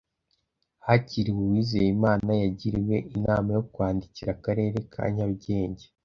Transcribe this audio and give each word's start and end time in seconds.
hakiriwe 0.85 1.39
uwizeyimana 1.45 2.31
yagiriwe 2.41 2.95
inama 3.15 3.49
yo 3.57 3.63
kwandikira 3.73 4.29
akarere 4.37 4.77
ka 4.93 5.03
nyarugenge 5.13 5.85